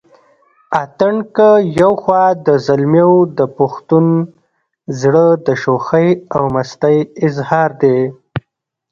اتڼ 0.81 1.13
که 1.35 1.49
يو 1.79 1.91
خوا 2.01 2.23
د 2.45 2.47
زلميو 2.65 3.13
دپښتون 3.37 4.07
زړه 4.99 5.25
دشوخۍ 5.47 6.07
او 6.35 6.43
مستۍ 6.53 6.97
اظهار 7.27 7.69
دے 7.81 7.97